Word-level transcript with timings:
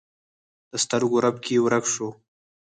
د 0.71 0.73
سترګو 0.83 1.17
رپ 1.25 1.35
کې 1.45 1.55
ورک 1.63 1.85
شو 1.93 2.09